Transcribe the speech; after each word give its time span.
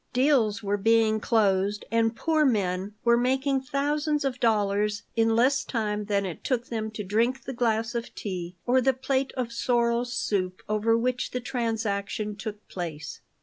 Deals 0.13 0.63
were 0.63 0.77
being 0.77 1.19
closed, 1.19 1.85
and 1.91 2.15
poor 2.15 2.43
men 2.43 2.95
were 3.03 3.15
making 3.15 3.61
thousands 3.61 4.25
of 4.25 4.39
dollars 4.39 5.03
in 5.15 5.35
less 5.35 5.63
time 5.63 6.05
than 6.05 6.25
it 6.25 6.43
took 6.43 6.69
them 6.69 6.89
to 6.89 7.03
drink 7.03 7.43
the 7.43 7.53
glass 7.53 7.93
of 7.93 8.15
tea 8.15 8.55
or 8.65 8.81
the 8.81 8.93
plate 8.93 9.31
of 9.37 9.51
sorrel 9.51 10.03
soup 10.03 10.63
over 10.67 10.97
which 10.97 11.29
the 11.29 11.39
transaction 11.39 12.35
took 12.35 12.67
place. 12.67 13.19